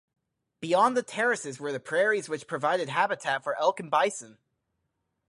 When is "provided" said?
2.47-2.89